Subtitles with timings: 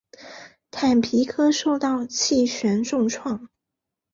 [0.71, 3.47] 坦皮科受到气旋重创。